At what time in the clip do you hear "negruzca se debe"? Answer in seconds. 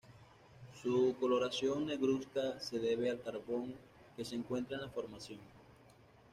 1.85-3.11